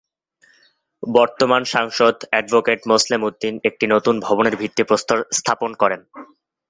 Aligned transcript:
বর্তমান 1.03 1.63
সাংসদ 1.73 2.15
অ্যাডভোকেট 2.31 2.79
মোসলেম 2.91 3.21
উদ্দিন 3.29 3.53
একটি 3.69 3.85
নতুন 3.93 4.15
ভবনের 4.25 4.55
ভিত্তি 4.61 4.83
প্রস্তর 4.89 5.17
স্থাপন 5.37 5.71
করেন। 5.81 6.01